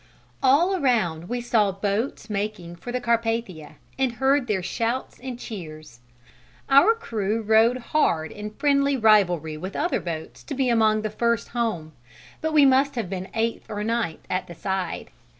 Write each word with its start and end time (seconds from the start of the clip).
All 0.41 0.75
around 0.75 1.29
we 1.29 1.41
saw 1.41 1.71
boats 1.71 2.27
making 2.27 2.77
for 2.77 2.91
the 2.91 2.99
Carpathia 2.99 3.75
and 3.99 4.13
heard 4.13 4.47
their 4.47 4.63
shouts 4.63 5.19
and 5.19 5.37
cheers. 5.37 5.99
Our 6.71 6.95
crew 6.95 7.43
rowed 7.43 7.77
hard 7.93 8.31
in 8.31 8.49
friendly 8.55 8.97
rivalry 8.97 9.57
with 9.57 9.75
other 9.75 9.99
boats 9.99 10.43
to 10.45 10.55
be 10.55 10.69
among 10.69 11.03
the 11.03 11.11
first 11.11 11.49
home, 11.49 11.91
but 12.41 12.51
we 12.51 12.65
must 12.65 12.95
have 12.95 13.11
been 13.11 13.29
eighth 13.35 13.69
or 13.69 13.83
ninth 13.83 14.25
at 14.27 14.47
the 14.47 14.55
side. 14.55 15.11